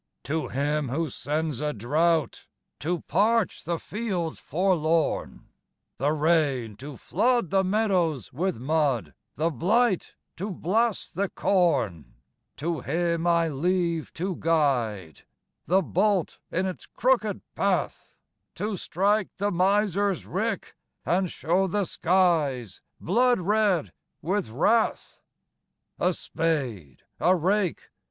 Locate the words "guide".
14.37-15.21